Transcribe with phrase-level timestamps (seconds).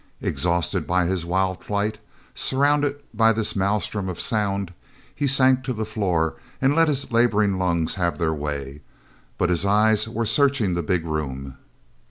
[0.19, 1.99] Exhausted by his wild flight,
[2.33, 4.73] surrounded by this maelstrom of sound,
[5.13, 8.81] he sank to the floor and let his laboring lungs have their way.
[9.37, 11.57] But his eyes were searching the big room.